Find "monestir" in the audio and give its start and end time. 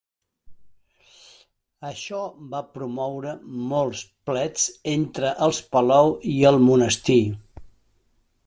6.71-7.21